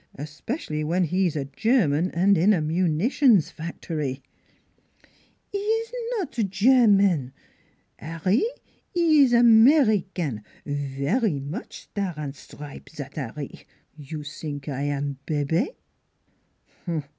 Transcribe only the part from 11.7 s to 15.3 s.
star an' stripe, zat 'Arry. You zink I am